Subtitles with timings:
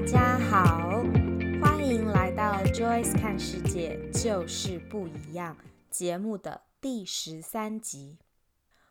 [0.00, 1.02] 大家好，
[1.60, 5.56] 欢迎来到 Joyce 看世界，就是不一样
[5.90, 8.16] 节目的第十三集。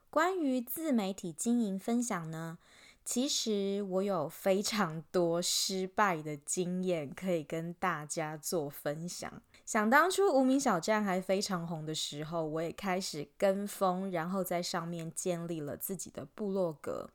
[0.09, 2.57] 关于自媒体经营分享呢，
[3.05, 9.41] 其实我有非常多失败的经验可以跟大家做分享。
[9.65, 17.09] 想当初无名小站还非常红的时候，我也开始跟风，然后在上面建立了自己的部落格。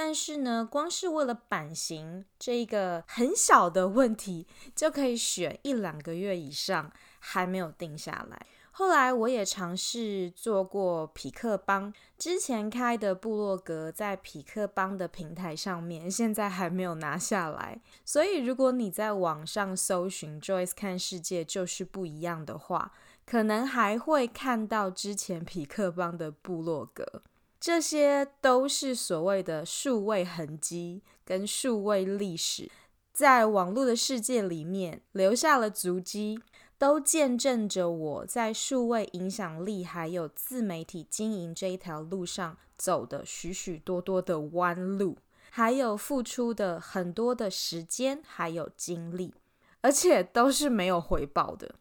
[0.00, 8.46] 但是呢，光是为了版型这一个很小的问题，就可以选一两个月以上，还没有定下来。
[8.70, 17.80] 后来我也尝试做过匹克邦，之前开的部落格在匹克邦的平台上面，现在还没有拿下来。
[18.04, 22.92] 所以如果你在网上搜寻 Joyce 看世界就是不一样的话，
[23.26, 27.24] 可能还会看到之前匹克邦的部落格。
[27.60, 32.70] 这些都是所谓的数位痕迹跟数位历史，
[33.12, 36.40] 在网络的世界里面留下了足迹，
[36.78, 45.18] 都见证着我在数位影响力还有自媒体经营这一条路上走的许许多多的弯路，
[45.50, 49.34] 还有付出的很多的时间还有精力，
[49.80, 51.74] 而且都是没有回报的。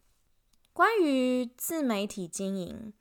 [0.74, 2.94] 关于自媒体经营。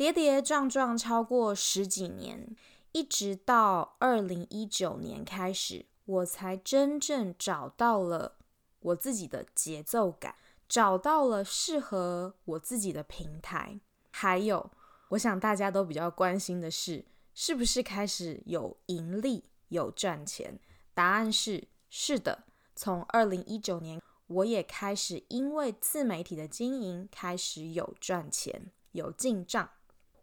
[0.00, 2.56] 跌跌撞撞超过十几年，
[2.92, 8.38] 一直到二零一九年开始，我才真正找到了
[8.80, 13.78] 我自己的节奏感，找到了适合我自己的平台。
[14.10, 14.70] 还有，
[15.10, 20.58] 我想大家都比较关心的是，是不是开始有盈利、有赚钱？
[20.94, 22.44] 答案是是的。
[22.74, 29.68] 从二零一九年，我也开始因为自媒体的经营，开始有赚钱、有进账。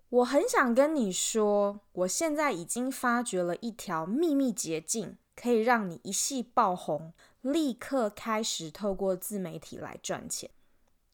[0.09, 7.11] 我很想跟你说，我现在已经发掘了一条秘密捷径，可以让你一夕爆红，
[7.41, 10.49] 立刻开始透过自媒体来赚钱。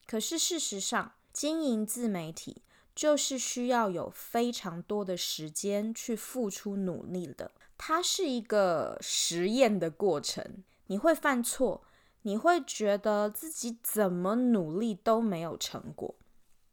[0.06, 2.62] 可是事实上，经营自媒体
[2.94, 10.62] 就是需要有非常多的时间去付出努力的，它是一个实验的过程。
[10.86, 11.82] 你会犯错，
[12.22, 16.14] 你会觉得自己怎么努力都没有成果，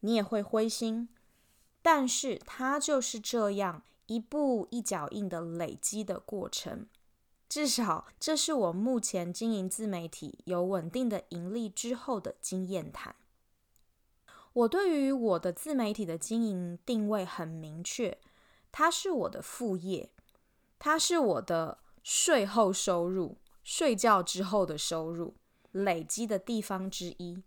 [0.00, 1.08] 你也会灰心。
[1.82, 6.86] 但是它就是这样一步一脚印的累积的过程，
[7.48, 13.16] 至少这是我目前经营自媒体有稳定的盈利之后的经验谈。
[14.52, 18.18] 我对于我的自媒体的经营定位很明确，
[18.70, 20.10] 它是我的副业，
[20.78, 25.34] 它是我的税后收入，睡觉之后的收入
[25.70, 27.42] 累积的地方之一，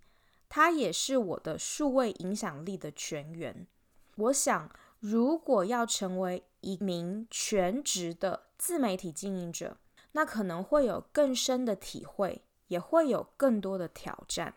[0.50, 3.68] 它也是我的数位影响力的泉源。
[4.16, 9.78] 我想，如果要成为一名全职的自媒体经营者，
[10.14, 14.54] 那可能会有更深的体会，也会有更多的挑战。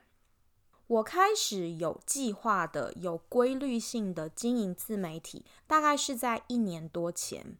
[0.86, 7.58] 我开始有计划的、有规律性的经营自媒体，大概是在一年多前。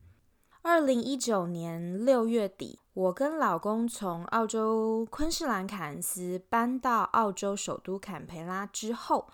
[0.63, 9.29] 二零一九年六月底，我跟老公从澳洲昆士兰凯恩斯搬到澳洲首都坎培拉之后。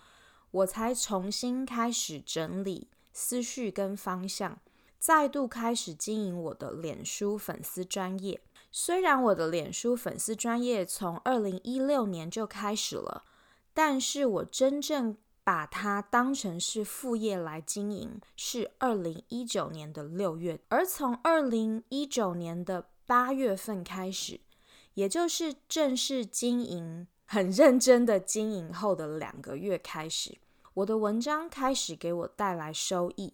[0.54, 4.60] 我才重新开始整理思绪跟方向，
[5.00, 8.40] 再度开始经营我的脸书粉丝专业。
[8.70, 13.24] 虽然我的脸书粉丝专业从二零一六年就开始了，
[13.72, 20.60] 但是我真正把它当成是副业来经营，是二零一九年的六月。
[20.68, 24.38] 而从二零一九年的八月份开始，
[24.94, 30.38] 也就是正式经营、很认真的经营后的两个月开始。
[30.74, 33.32] 我的文章开始给我带来收益，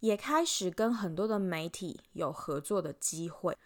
[0.00, 3.56] 也开始跟很多的媒体有合作的机会，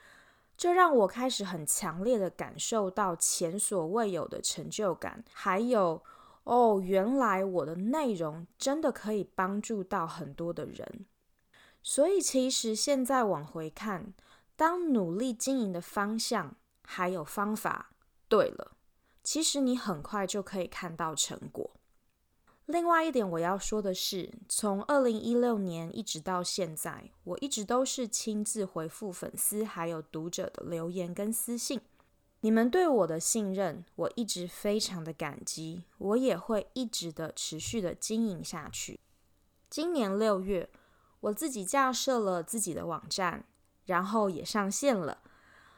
[0.57, 6.01] 这让我开始很强烈的感受到前所未有的成就感，还有
[6.45, 11.07] 哦，原来我的内容真的可以帮助到很多的人。
[11.83, 14.15] 所以其实现在往回看，
[14.55, 17.91] 当努力经营的方向还有方法
[18.29, 18.77] 对了，
[19.25, 21.73] 其实你很快就可以看到成果。
[22.67, 31.81] 另外一点我要说的是，从二零一六年一直到现在，我一直都是亲自回复粉丝还有读者的留言跟私信。
[32.41, 38.99] 你们对我的信任，我一直非常的感激，我也会一直的持续的经营下去。
[39.71, 40.69] 今年六月，
[41.21, 43.45] 我自己架设了自己的网站，
[43.85, 45.19] 然后也上线了，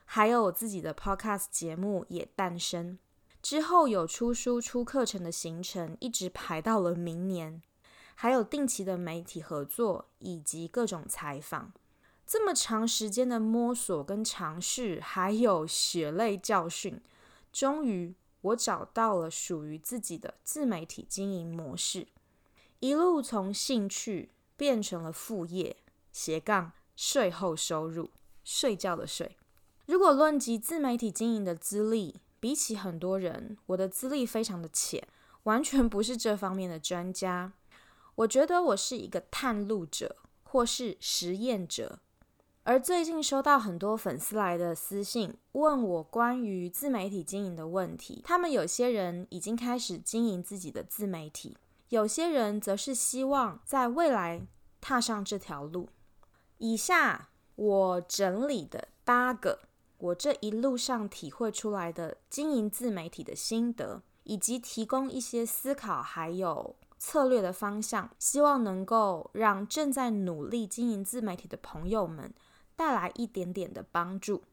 [0.06, 2.99] 还有我自己的 Podcast 节目也诞生。
[3.48, 7.62] 之后有出书、出课程的行程，一直排到了明年，
[8.14, 11.72] 还有定期的媒体合作以及各种采访。
[12.26, 17.00] 这么长时间的摸索跟尝试，还有血泪教训，
[17.50, 22.06] 终于我找到了属于自己的自媒体经营模式，
[22.80, 24.28] 一路从兴趣
[24.58, 25.74] 变成了副业，
[26.12, 28.10] 斜杠税后收入，
[28.44, 29.38] 睡觉的睡。
[29.86, 35.06] 如果论及自媒体经营的资历，比起很多人，我的资历非常的浅，
[35.44, 37.52] 完全不是这方面的专家。
[38.17, 42.00] 我觉得我是一个探路者，或是实验者。
[42.64, 48.20] 而最近收到很多粉丝来的私信，问我关于自媒体经营的问题。
[48.25, 51.56] 他们有些人已经开始经营自己的自媒体，
[51.88, 54.46] 有些人则是希望在未来
[54.82, 55.88] 踏上这条路。
[56.58, 59.61] 以下我整理的八个
[59.98, 72.32] 我这一路上体会出来的经营自媒体的心得，以及提供一些思考还有策略的方向，希望能够让正在努力经营自媒体的朋友们。
[72.78, 74.44] 带来一点点的帮助。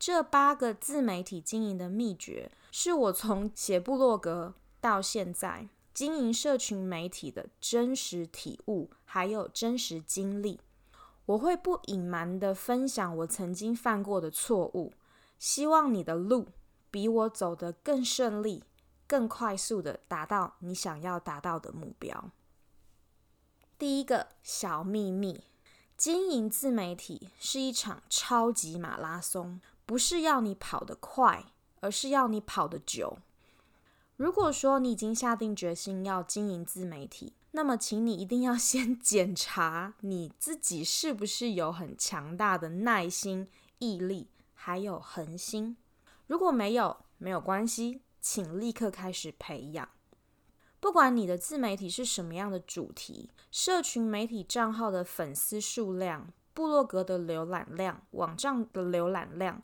[0.00, 10.58] 这八个自媒体经营的秘诀，是我从写部落格到现在经营社群媒体的真实体悟，还有真实经历。
[11.26, 14.92] 我会不隐瞒的分享我曾经犯过的错误，
[15.38, 16.48] 希望你的路
[16.90, 18.64] 比我走得更顺利，
[19.06, 22.30] 更快速地达到你想要达到的目标。
[23.78, 25.44] 第一个小秘密。
[25.96, 31.46] 经营自媒体是一场超级马拉松，不是要你跑得快，
[31.80, 33.16] 而是要你跑得久。
[34.18, 43.48] 如果说你已经下定决心要经营自媒体，那么请你一定要先 检查你自己是不是有很强大的耐心、
[43.78, 45.74] 毅力，还有恒心。
[46.26, 49.88] 如果没有，没有关系，请立刻开始培养。
[50.80, 59.62] 不管你的自媒体是什么样的主题，社群媒体账号的粉丝数量、部落格的浏览量、网站的浏览量，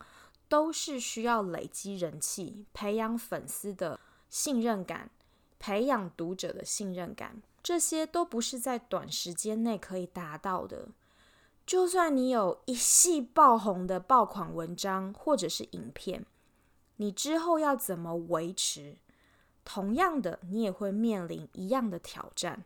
[0.49, 3.99] 都是需要累积人气、培养粉丝的
[4.31, 5.11] 信任感、
[5.59, 10.89] 培养读者的信任感，这些都不是在短时间内可以达到的。
[11.65, 16.25] 就算你有一系爆红的爆款文章或者是影片，
[16.97, 18.97] 你之后要怎么维持？
[19.63, 22.65] 同样的，你也会面临一样的挑战。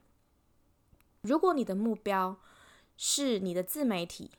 [1.21, 2.37] 如果你的目标
[2.95, 4.31] 是你的自媒体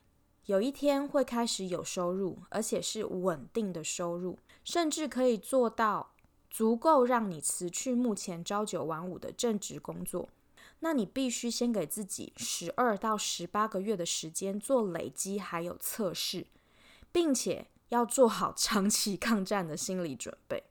[0.47, 6.11] 有一天会开始有收入，而且是稳定的收入，甚至可以做到
[6.49, 10.27] 足够让你辞去目前朝九晚五的正职工作，
[10.81, 16.47] 那你必须先给自己十二到十八个月的时间做累积还有测试，
[17.11, 20.63] 并且要做好长期抗战的心理准备。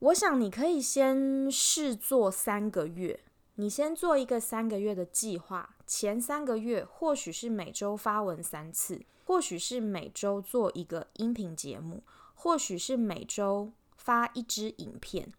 [0.00, 3.20] 我想你可以先试做三个月，
[3.54, 5.76] 你先做一个三个月的计划。
[5.86, 12.02] 前三个月或许是每周发文三次，或许是每周做一个音频节目，
[12.34, 15.32] 或许是每周发一支影片。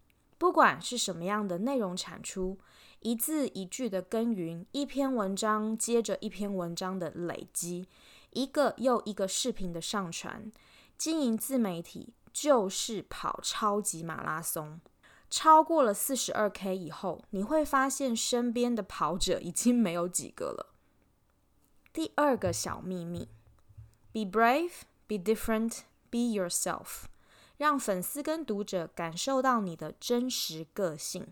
[0.44, 2.58] 不管是什么样的内容产出，
[3.00, 7.88] 一字一句的耕耘，一篇文章接着一篇文章的累积，
[8.32, 10.52] 一个又一个视频的上传，
[10.98, 12.12] 经营自媒体。
[12.30, 14.82] 就是跑超级马拉松，
[15.30, 20.74] 超过了四十二 K 以后，你会发现身边的跑者已经没有几个了。
[21.90, 23.30] 第二个小秘密
[24.12, 27.04] ：Be brave, be different, be yourself。
[27.56, 31.26] 让粉丝跟读者感受到你的真实个性。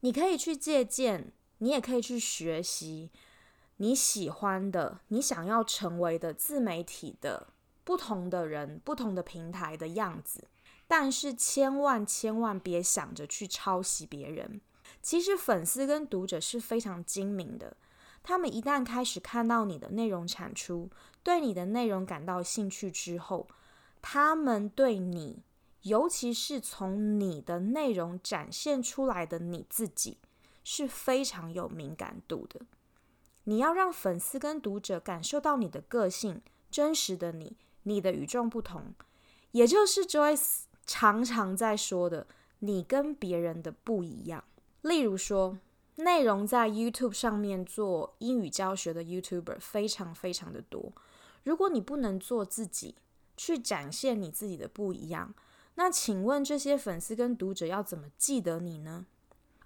[0.00, 3.10] 你可以去借鉴，你也可以去学习
[3.78, 7.48] 你喜欢的、你想要成为的自媒体的。
[7.84, 10.44] 不同的人，不同的平台的样子，
[10.86, 14.60] 但是千万千万别想着去抄袭别人。
[15.00, 17.78] 其实粉丝跟读者是非常精明的，
[18.22, 20.90] 他们一旦开始看到你的内容产出，
[21.22, 23.48] 对你的内容感到兴趣之后，
[24.02, 25.42] 他们对你，
[25.82, 30.18] 尤其是从你的内容展现出来的你自己，
[30.64, 32.60] 是非常有敏感度的。
[33.44, 37.56] 你要让粉丝跟读者感受到你的个性，真实的你。
[37.84, 38.92] 你的与众不同，
[39.52, 42.26] 也就是 Joyce 常常在说的，
[42.58, 44.44] 你跟别人的不一样。
[44.82, 45.56] 例如说，
[45.96, 50.92] 内容在 YouTube 上面做英语教学的 YouTuber 非常非常的多。
[51.44, 52.94] 如果你不能做自己，
[53.38, 55.32] 去展现你自己的不一样，
[55.76, 59.06] 那请问这些粉丝跟读者要怎么记得你呢？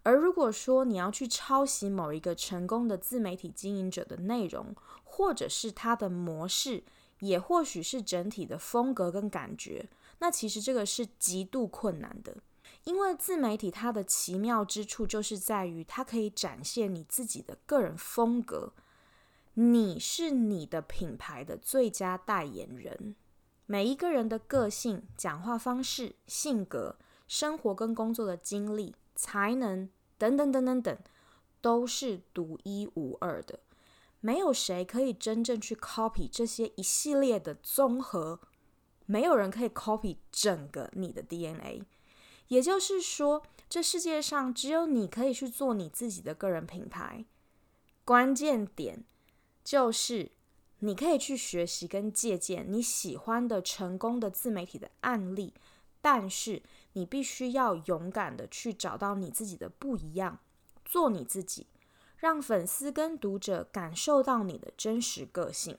[0.05, 4.75] 而如果说你要去抄袭某一个成功的自媒体经营者的内容，
[5.05, 6.83] 或者是他的模式，
[7.21, 9.89] 也或许是整体的风格跟感觉，
[10.19, 12.37] 那其实这个是极度困难的，
[12.85, 18.73] 因为自媒体它的奇妙之处就是在于它可以展现你自己的个人风格，
[19.55, 23.15] 你是你的品牌的最佳代言人，
[23.73, 29.89] 每一个人的个性、讲话方式、性格、生活跟工作的经历、才能
[30.19, 30.99] 等等等等等，
[31.63, 33.61] 都是独一无二的。
[34.21, 38.41] 没有谁可以真正去 copy 这些一系列的综合，
[39.07, 41.83] 没有人可以 copy 整个你的 DNA。
[42.49, 47.25] 也就是说，这世界上只有你可以去做你自己的个人品牌。
[48.05, 49.03] 关键点
[49.65, 50.31] 就是，
[50.85, 55.55] 你可以去学习跟借鉴你喜欢的成功的自媒体的案例，
[56.01, 56.61] 但是
[56.95, 60.41] 你必须要勇敢的去找到你自己的不一样，
[60.85, 61.69] 做你自己，
[62.17, 65.79] 让粉丝跟读者感受到你的真实个性。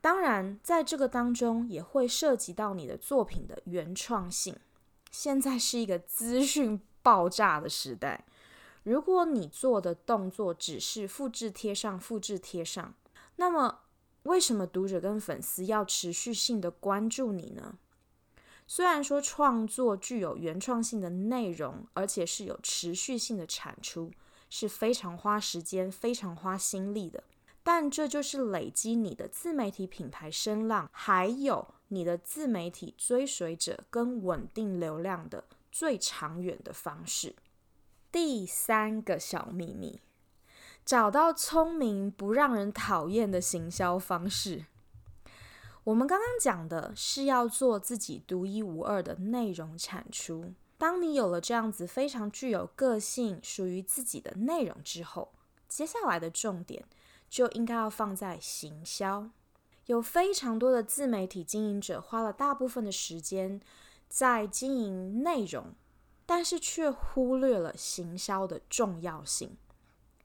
[0.00, 4.56] 当然，在这个当中也会涉及到你的作品的原创性。
[5.12, 8.24] 现在是一个资讯爆炸的时代。
[8.82, 12.94] 如果你做的动作只是复制贴上、复制贴上，
[13.36, 13.80] 那么
[14.24, 17.78] 为什么读者跟粉丝要持续性的关注你呢？
[18.66, 24.12] 虽然说创作具有原创性的内容，而且是有持续性的产出，
[24.48, 27.24] 是非常花时间、非常花心力的，
[27.62, 37.34] 但这就是累积你的自媒体品牌声浪，还有你的自媒体追随者跟稳定流量的最长远的方式。
[38.12, 40.00] 第三个小秘密，
[40.84, 44.64] 找到聪明不让人讨厌的行销方式。
[45.84, 50.52] 我们刚刚讲的是要做自己独一无二的内容产出。
[50.76, 55.32] 当你有了这样子非常具有个性、属于自己的内容之后，
[55.68, 56.84] 接下来的重点
[57.28, 59.30] 就应该要放在行销。
[59.86, 63.60] 有非常多的自媒体经营者花了大部分的时间
[64.08, 65.74] 在经营内容。
[66.26, 69.56] 但是却忽略了行销的重要性。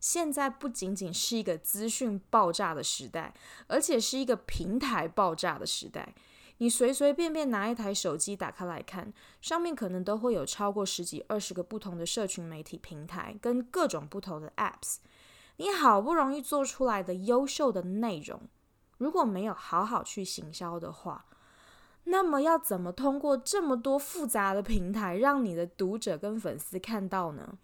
[0.06, 3.34] 现在不仅仅是一个资讯爆炸的时代，
[3.66, 6.14] 而且是一个平台爆炸的时代。
[6.60, 14.98] 你随随便便拿一台手机打开来看，上面可能都会有超过十几、二十个不同的社群媒体平台跟各种不同的 apps。
[15.58, 18.40] 你好不容易做出来的优秀的内容，
[19.00, 21.26] 如果没有好好去行销的话，
[22.04, 27.58] 那么要怎么通过这么多复杂的平台，让你的读者跟粉丝看到呢？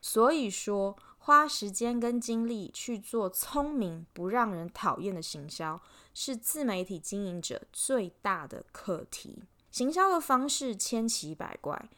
[0.00, 0.96] 所以说，
[1.28, 5.78] 花时间跟精力去做聪明不让人讨厌的行销，
[6.14, 9.42] 是自媒体经营者最大的课题。
[9.70, 11.90] 行销的方式千奇百怪，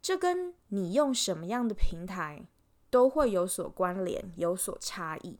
[0.00, 2.46] 这跟你用什么样的平台
[2.88, 5.36] 都会有所关联，有所差异。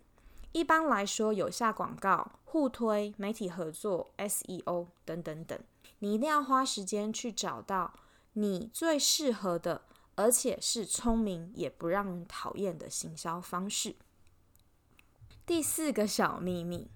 [0.52, 5.58] 一般来说，有下广告、互推、媒体合作、SEO 等等等。
[6.00, 7.94] 你一定要花时间去找到
[8.34, 9.80] 你最适合的，
[10.20, 13.96] 而且是聪明也不让人讨厌的行销方式。
[15.46, 16.90] 第四个小秘密，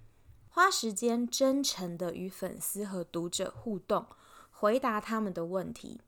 [0.49, 4.05] 花时间真诚的与粉丝和读者互动，
[4.51, 5.99] 回答他们的问题。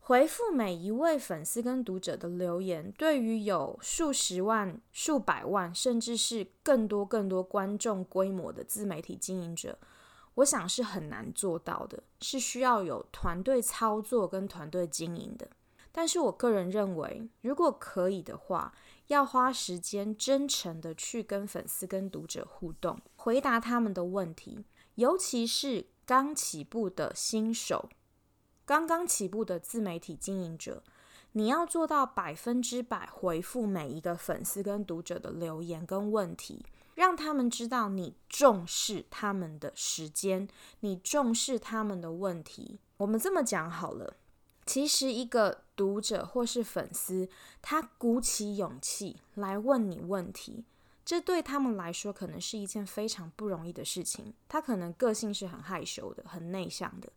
[0.00, 9.78] 回复每一位粉丝跟读者的留言，对于有数十万、数百万，甚至是更多更多观众规模的自媒体经营者。
[10.36, 15.48] 我想是很难做到的，是需要有团队操作跟团队经营的。
[15.96, 18.74] 但是我个人认为，如果可以的话，
[19.06, 27.88] 要花时间真诚的去跟粉丝跟读者互动，回答他们的问题，尤其是刚起步的新手，
[28.66, 30.82] 刚刚起步的自媒体经营者，
[31.32, 36.62] 你要做到百分之百回复每一个粉丝跟读者的留言跟问题。
[36.94, 40.46] 让他们知道你重视他们的时间，
[40.80, 42.80] 你重视他们的问题。
[42.98, 44.16] 我们这么讲好了，
[44.66, 47.28] 其实一个读者或是粉丝，
[47.60, 50.64] 他鼓起勇气来问你问题，
[51.04, 54.32] 这对他们来说可能是一件非常不容易的事情。
[54.48, 57.12] 他可能个性是很害羞的，很内向的。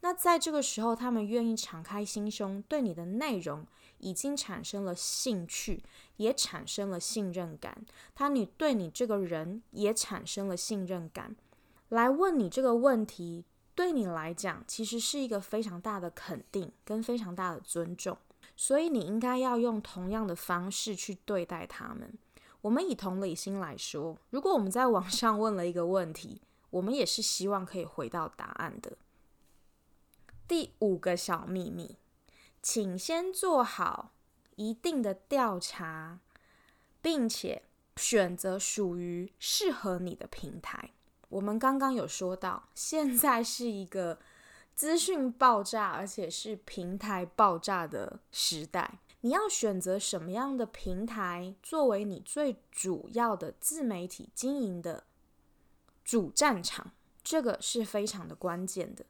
[0.00, 3.66] 那在这个时候，他们愿意敞开心胸，对你的内容
[3.98, 5.82] 已经产生了兴趣，
[6.18, 7.84] 也产生了信任感。
[8.14, 11.34] 他你对你这个人也产生了信任感，
[11.88, 13.44] 来问你这个问题，
[13.78, 18.18] 对你来讲其实是一个非常大的肯定跟非常大的尊重。
[18.56, 22.12] 所以你应该要用同样的方式去对待他们。
[22.62, 28.98] 我们以同理心来说，如果我们在网上问了一个问题，我们也是希望可以回到答案的。
[30.48, 31.98] 第五个小秘密，
[32.60, 34.10] 请先做好
[34.56, 36.18] 一定的调查，
[37.00, 37.62] 并且
[37.94, 40.90] 选择属于适合你的平台。
[41.28, 44.18] 我们刚刚有说到，现在是一个
[44.74, 48.98] 资讯爆炸，而且是平台爆炸的时代。
[49.20, 55.04] 你要选择什么样的平台作为你最主要的自媒体经营的
[56.04, 56.92] 主战场，
[57.24, 59.04] 这个是非常的关键的。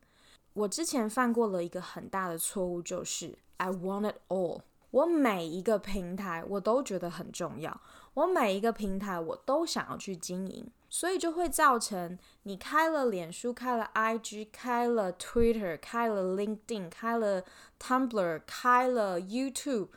[0.54, 4.62] 我之前犯过了一个很大的错误，就是 I want it all。
[4.90, 7.78] 我每一个平台我都觉得很重要，
[8.14, 17.44] 我每一个平台我都想要去经营，所以就会造成你开了脸书、开了 IG、开了 Twitter、开了 LinkedIn、开了
[17.78, 19.88] Tumblr、开了 YouTube、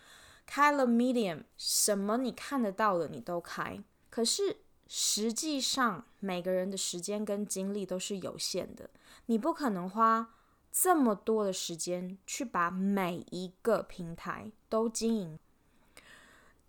[0.45, 3.81] 开了 Medium，什么你看得到的你都开。
[4.09, 4.57] 可是
[4.87, 8.89] 实际上每个人的时间跟精力都是有限的，
[9.27, 10.35] 你不可能花
[10.69, 15.39] 这么多的时间去把每一个平台都经营，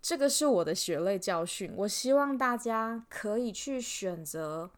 [0.03, 1.73] 这个是我的血泪教训。
[1.77, 4.69] 我希望大家可以去选择，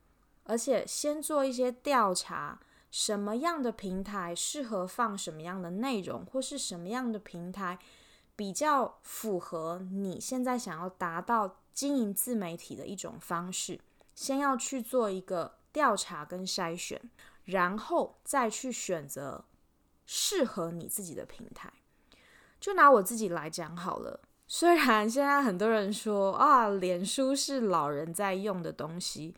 [0.44, 2.60] 而且先做一些调查，
[2.91, 7.79] 什么样的平台适合放什么样的内容，或是什么样的平台
[8.36, 13.82] 比较符合你现在想要达到经营自媒体的一种方式。
[14.13, 17.01] 先要去做一个调查跟筛选。
[17.46, 19.46] 然后再去选择
[20.08, 21.72] 适合你自己的平台。
[22.60, 29.34] 就拿我自己来讲好了，虽然现在很多人说啊，脸书是老人在用的东西，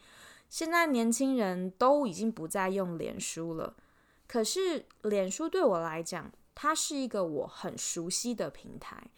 [0.50, 3.76] 现在年轻人都已经不再用脸书了。
[4.28, 9.10] 可是脸书对我来讲，它是一个我很熟悉的平台。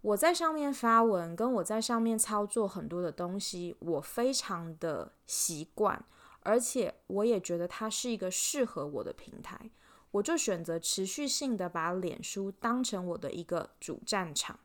[0.00, 6.02] 我在上面发文，跟我在上面操作很多的东西，我非常的习惯。
[6.40, 9.68] 而且我也觉得它是一个适合我的平台，
[10.12, 14.58] 我就选择持续性的把脸书当成我的一个主战场。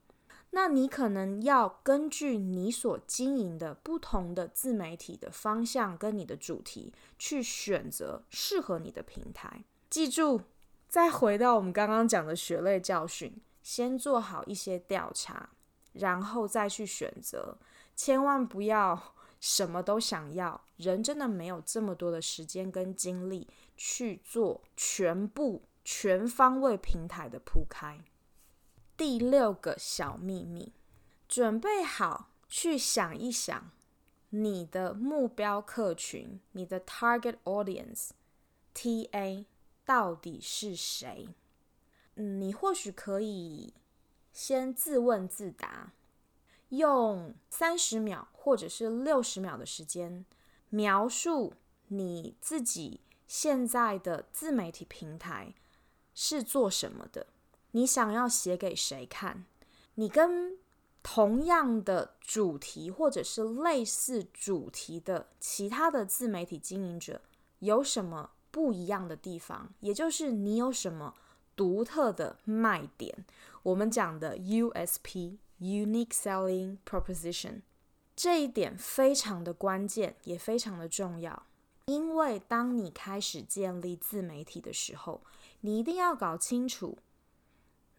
[0.51, 9.63] 那你可能要根据你所经营的不同的自媒体的方向跟你的主题去选择适合你的平台。
[9.89, 10.41] 记住，
[10.88, 15.50] 再回到我们刚刚讲的血泪教训，先做好一些调查，
[15.93, 17.58] 然后再去选择，
[17.96, 19.15] 千万不要。
[19.39, 27.99] 什么都想要，人真的没有这么多的时间跟精力去做全部全方位平台的铺开。
[29.04, 30.74] 第六个小秘密，
[31.28, 33.72] 准备好去想一想
[34.30, 39.46] 你的目标客群，你的 target audience，TA
[39.84, 41.30] 到底是谁？
[42.14, 43.74] 嗯，你或许可以
[44.32, 45.94] 先自问自答。
[46.70, 50.24] 用三十秒或者是六十秒的时间，
[50.70, 51.56] 描述
[51.88, 55.56] 你自己现在的自媒体平台
[56.14, 57.26] 是做什么的？
[57.71, 59.45] 你想要写给谁看？
[59.95, 60.57] 你跟
[61.03, 67.21] 同样的主题或者是类似主题的其他的自媒体经营者
[67.60, 69.73] 有什么不一样的地方？
[69.79, 71.13] 也就是你有什么
[71.55, 73.25] 独特的卖点？
[73.63, 75.38] 我们讲的 USP。
[75.62, 77.62] Unique selling proposition，
[78.15, 81.45] 这一点非常的关键，也非常的重要。
[81.86, 85.21] 因为当你开始建立自媒体的时候，
[85.60, 86.97] 你一定要搞清楚，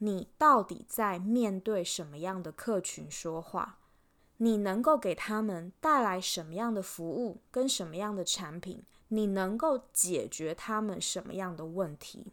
[0.04, 3.78] 你到底在面对什么样的客群说话，
[4.38, 12.32] 你能够给他们带来什么样的服务跟什么样的产品，你能够解决他们什么样的问题，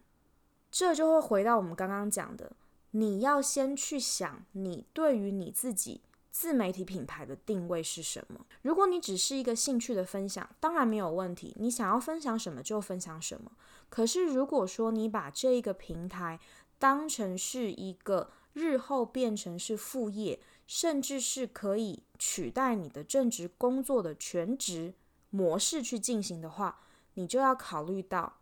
[0.68, 2.50] 这就会回到我们刚刚讲的。
[2.90, 6.00] 你要先去想，你对于你自己
[6.32, 8.44] 自媒体品牌的定位是什么？
[8.62, 13.52] 如果你只是一个兴趣的分享，当然没有问题，你想要分享什么就分享什么。
[13.88, 16.38] 可是如果说你把这一个平台
[16.80, 24.94] 当成是一个日后变成是副业，甚至是可以取代你的正职工作的全职
[25.28, 26.80] 模式去进行的话，
[27.14, 28.38] 你就要考虑到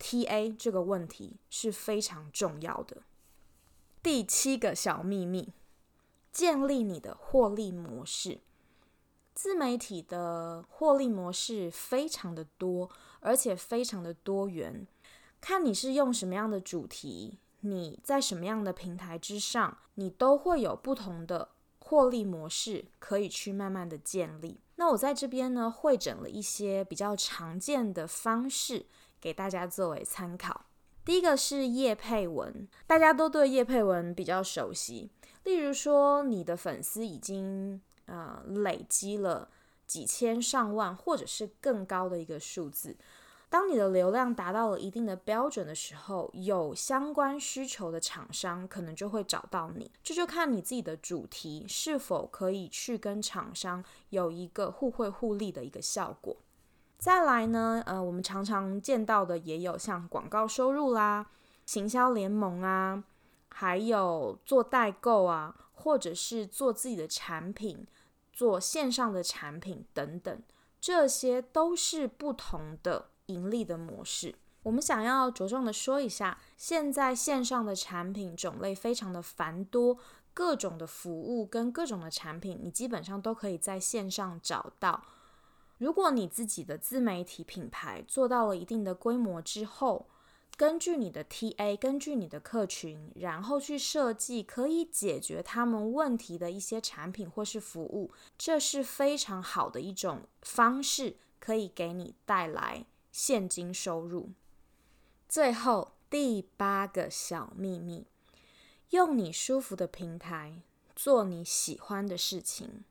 [0.00, 3.02] TA 这个问题是非常重要的。
[4.02, 5.52] 第七个小秘密，
[6.32, 8.40] 建立你的获利模式。
[9.32, 14.84] 自媒体的获利模式非常的多，而且非常的多元。
[15.40, 24.60] 看你是用什么样的主题，你在什么样的平台之上，你都会有不同的获利模式可以去慢慢的建立。
[24.76, 28.86] 那我在这边呢，汇整了一些比较常见的方式，
[29.20, 30.66] 给大家作为参考。
[31.04, 35.10] 第一个是业配文，大家都对业配文比较熟悉。
[35.44, 39.48] 例如说，你的粉丝已经呃累积了
[39.86, 42.96] 几千上万，或者是更高的一个数字。
[43.50, 49.90] 当你的流量达到了一定的标准的时候，有相关需求的厂商可能就会找到你。
[50.02, 56.36] 这就看你自己的主题是否可以去跟厂商有一个互惠互利的一个效果。
[56.98, 61.30] 再来呢，呃，我们常常见到的也有像广告收入啦、
[61.64, 63.02] 行销联盟啊，
[63.48, 67.86] 还有做代购啊，或者是做自己的产品、
[68.32, 70.42] 做线上的产品等等，
[70.80, 74.34] 这些都是不同的盈利的模式。
[74.64, 79.96] 我们想要着重的说一下，现在线上的产品种类非常的繁多，
[80.34, 85.02] 各种的服务跟各种的产品，你基本上都可以在线上找到。
[85.78, 90.08] 如果你自己的自媒体品牌做到了一定的规模之后，
[90.56, 104.30] 根据你的 TA，根据你的客群，然后去设计可以解决他们问题的一些产品或是服务，这是非常好的一种方式，可以给你带来现金收入。
[105.28, 108.06] 最后第八个小秘密，
[108.90, 110.62] 用你舒服的平台
[110.96, 112.84] 做你喜欢的事情。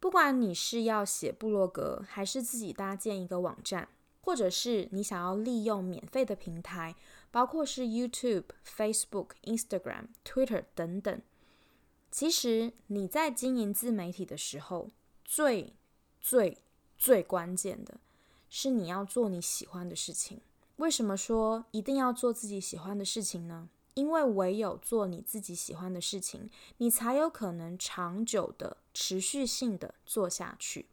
[0.00, 3.88] 不管你是要写部落格，还是自己搭建一个网站，
[4.20, 6.94] 或者是你想要利用免费的平台，
[7.30, 11.20] 包括是 YouTube、Facebook、Instagram、Twitter 等等。
[12.10, 14.88] 其实你在经营自媒体的时候，
[15.24, 15.72] 最
[16.20, 16.58] 最
[16.96, 17.98] 最关键的
[18.48, 20.40] 是你要做你喜欢的事情。
[20.76, 23.68] 为什么说一定要做自己喜欢的事情呢？
[23.94, 30.86] 因为唯有做你自己喜欢的事情，你才有可能长久的、持续性的做下去。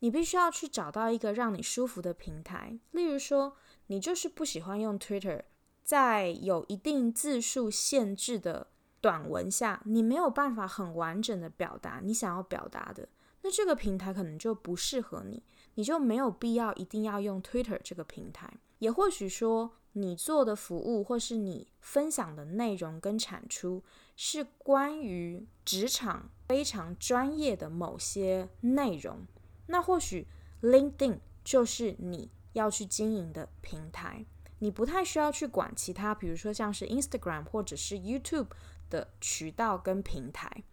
[0.00, 3.54] 你必须要去找到一个让你舒服的平台，例如说，
[3.86, 5.42] 你就是不喜欢用 Twitter，
[5.84, 8.66] 在有一定字数限制的
[9.00, 13.08] 短文下，你没有办法很完整的表达你想要表达的，
[13.42, 15.42] 那这个平台可能就不适合你，
[15.74, 18.52] 你就没有必要一定要用 Twitter 这个平台。
[18.78, 23.82] 也或许说，你做的服务或是你分享的内容跟产出
[24.16, 29.26] 是关于职场非常专业的某些内容，
[29.66, 30.26] 那或许
[30.62, 34.24] LinkedIn 就是你要去经营的平台，
[34.60, 38.48] 你不太需要去管其他，比如说像是 Instagram 或者是 YouTube
[38.88, 40.64] 的渠道跟平台。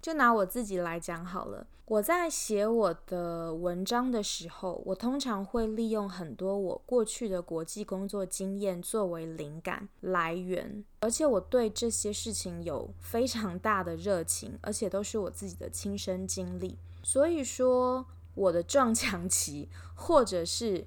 [0.00, 20.86] 就拿我自己来讲好了，我在写我的文章的时候，我通常会利用很多我过去的国际工作经验作为灵感来源，而且我对这些事情有非常大的热情，而且都是我自己的亲身经历，所以说我的撞墙期或者是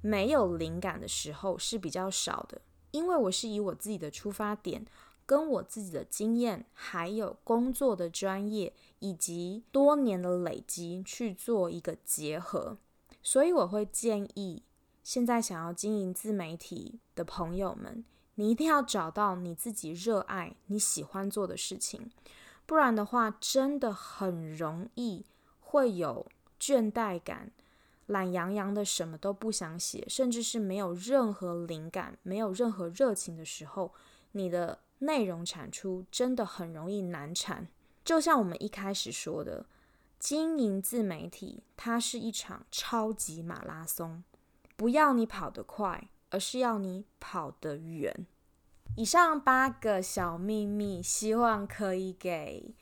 [0.00, 2.60] 没有灵感的时候是比较少的，
[2.90, 4.84] 因为我是以我自己的出发点。
[5.30, 12.76] 跟我自己的经验，还有工作的专业，以及多年的累积去做一个结合，
[13.22, 14.64] 所以我会建议
[15.04, 22.10] 现在想要经营自媒体的朋友们，你一定要找到你自己热爱、你喜欢做的事情，
[22.66, 25.24] 不然的话，真的很容易
[25.60, 26.26] 会有
[26.58, 27.52] 倦怠感、
[28.06, 33.92] 懒洋洋的，什么都不想写，甚至是没有任何灵感、没有任何热情的时候，
[34.32, 34.80] 你的。
[35.00, 37.68] 内容产出真的很容易难产，
[38.04, 39.66] 就像我们一开始说的，
[40.18, 44.22] 经营自媒体它是一场超级马拉松，
[44.76, 48.26] 不要你跑得快，而是要你跑得远。
[48.96, 52.74] 以上八个小秘密，希望可以给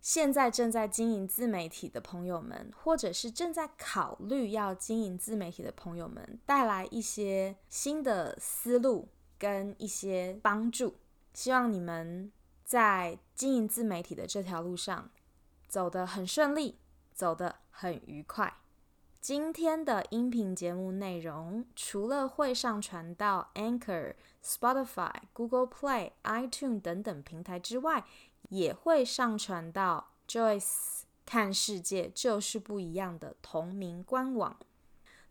[0.00, 10.94] 现在正在经营自媒体的朋友们，或者是正在考虑要经营自媒体的朋友们，带来一些新的思路跟一些帮助。
[11.38, 12.32] 希望你们
[12.64, 15.08] 在经营自媒体的这条路上
[15.68, 16.80] 走得很顺利，
[17.14, 18.52] 走得很愉快。
[19.20, 28.04] 今天的音频节目内容除了会上传到 Anchor、Spotify、Google Play、iTunes 等等平台之外，
[28.48, 34.56] 也会上传到 Joyce 看世界就是不一样的同名官网。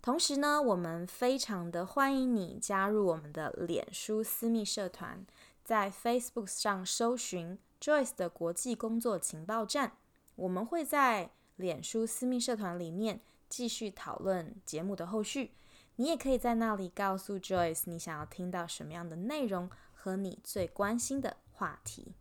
[0.02, 5.26] 同时呢，我们非常的欢迎你加入我们的脸书私密社团。
[5.68, 9.98] 在 Facebook 上搜寻 Joyce 的国际工作情报站，
[10.38, 15.52] 我们会在脸书私密社团里面继续讨论节目的后续。
[15.98, 22.14] 你也可以在那里告诉 Joyce 你想要听到什么样的内容和你最关心的话题。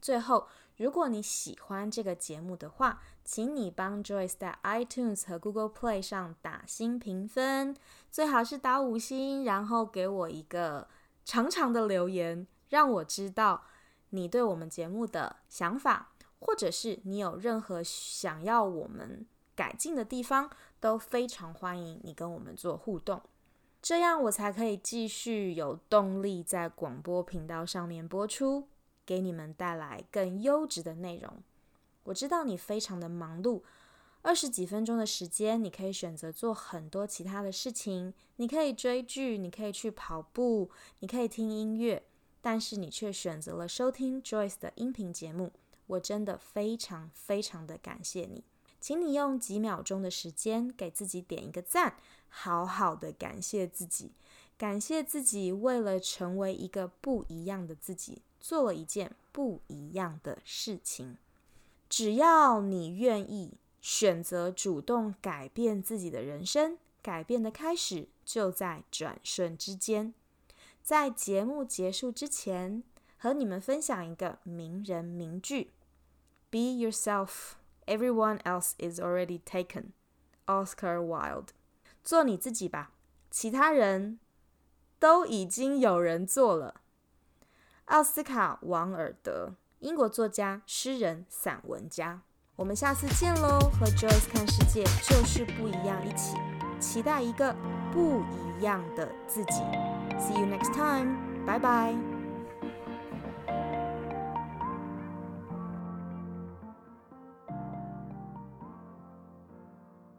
[0.00, 7.76] 最后，如果你喜欢这个节目的话，请你帮 Joyce 在 iTunes 和 Google Play 上打星评分，
[8.10, 10.88] 最好是打五星，然后给我一个。
[11.28, 13.62] 长长的留言，让我知道
[14.08, 20.48] 你对我们节目的想法，或者是你有任何想要我们改进的地方，
[20.80, 23.20] 都非常欢迎你跟我们做互动，
[23.82, 28.66] 这样我才可以继续有动力在广播频道上面播出，
[29.04, 31.42] 给你们带来更优质的内容。
[32.04, 33.60] 我知道你非常的忙碌。
[34.22, 38.12] 二十几分钟的时间，你可以选择做很多其他的事情。
[38.36, 42.02] 你可以追剧，你可以去跑步，你可以听音乐，
[42.40, 45.52] 但是你却选择了收听 Joyce 的音频节目。
[45.86, 48.44] 我真的非常非常的感谢你。
[48.80, 51.96] 请你用几秒钟的时间给自己点一个赞，
[52.28, 54.12] 好好的感谢自己，
[54.58, 61.16] 感谢自己为了成为一个不一样的自己，做了一件不一样的事情。
[61.88, 70.12] 只要你愿意选择主动改变自己的人生，改变的开始就在转瞬之间。
[70.82, 72.82] 在节目结束之前，
[73.16, 75.72] 和你们分享一个名人名句
[76.50, 77.52] ：Be yourself.
[77.86, 79.92] Everyone else is already taken.
[80.46, 81.48] Oscar Wilde。
[82.02, 82.92] 做你自己吧，
[83.30, 84.18] 其他人
[84.98, 86.80] 都已经有人做了。
[87.86, 92.22] 奥斯卡·王尔德，英国作家、诗人、散文家。
[92.58, 93.70] 我们下次见喽！
[93.78, 96.36] 和 Joyce 看世界就是不一样，一起
[96.80, 97.54] 期待一个
[97.92, 98.20] 不
[98.58, 99.62] 一样的自己。
[100.18, 101.14] See you next time.
[101.46, 102.07] Bye bye.